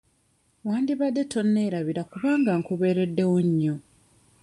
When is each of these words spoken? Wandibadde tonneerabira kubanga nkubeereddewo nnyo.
Wandibadde 0.67 1.23
tonneerabira 1.31 2.01
kubanga 2.11 2.51
nkubeereddewo 2.59 3.37
nnyo. 3.47 3.75